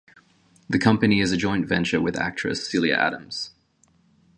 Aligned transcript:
The 0.67 0.79
company 0.79 1.21
is 1.21 1.31
a 1.31 1.37
joint 1.37 1.67
venture 1.67 2.01
with 2.01 2.17
actress, 2.17 2.67
Celia 2.67 2.95
Adams. 2.95 3.51